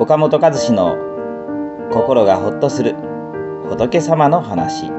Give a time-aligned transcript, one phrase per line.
[0.00, 0.96] 岡本和志の
[1.92, 2.94] 心がほっとする
[3.68, 4.92] 仏様の話。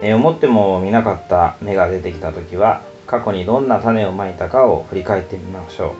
[0.00, 5.90] え思ってもみなかった芽が出てきた時は過去にどんな種をまいたかを振り返ってみましょう。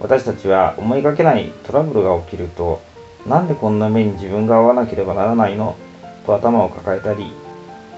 [0.00, 2.80] 私たちは思いがけないトラブルが起きると
[3.26, 5.76] なんでこんな目に自分が合わなければならないの？
[6.24, 7.30] と頭を抱えたり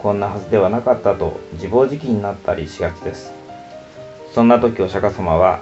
[0.03, 3.33] こんなはずではなかったと自暴自棄になったりしがちです。
[4.33, 5.61] そんな時お釈迦様は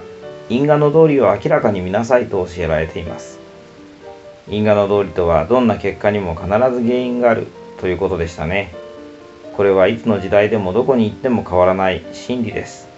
[0.48, 3.38] 因果の道理を明らかに見なさいと教えられています。
[4.48, 7.46] 因果の道理とはどんな結果にも必ず原因がある
[7.80, 8.74] ということでしたね。
[9.56, 12.88] これはいつの時代でもどこに行っても変わらない真理です。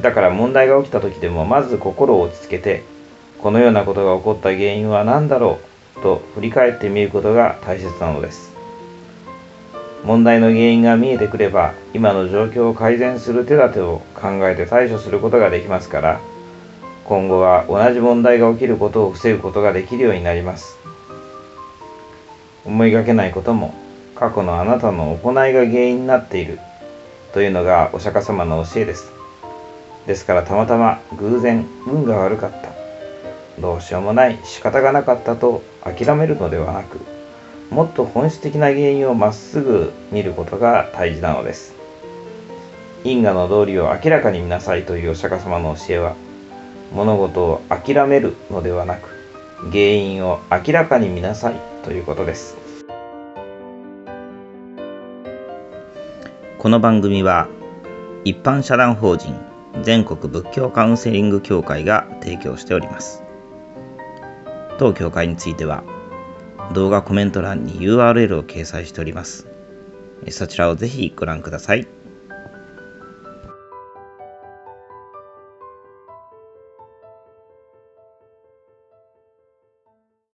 [0.00, 2.82] だから問題が起きた時でもまず心を落ち着けて
[3.40, 5.60] このようなことが起こった原因は何だろ
[5.96, 8.53] うと振り返ってみることが大切なのです。
[10.04, 16.20] 問題の原因が見えてくれば今の状況を改善する手立てを考えて対処することができますから
[17.04, 20.78] 今後は同じ問題が起きることを防ぐことができるようになります。
[22.64, 23.74] 思いがけないことも
[24.14, 26.58] 過去のあなたの行いが原因になっている
[27.34, 29.12] というのがお釈迦様の教えです。
[30.06, 32.70] ですからたまたま偶然運が悪かった。
[33.60, 37.13] どうしようもない仕方がなかったと諦めるのではなく
[37.70, 41.74] もっと本質的な原因をまっすぐ見ることが大事なのです。
[43.04, 46.14] 因果の道理を明らかに見なさいというお釈迦様の教えは
[46.92, 49.08] 物事を諦めるのではなく
[49.70, 52.56] 原因を明らかに見なさいということです。
[56.58, 57.48] この番組は
[58.24, 59.38] 一般社団法人
[59.82, 63.22] 全国仏教カウンセリング協会が提供しております。
[64.78, 65.84] 当協会については
[66.72, 69.46] 動画コメント欄に URL を掲載しております
[70.30, 71.86] そちらをぜひご覧ください。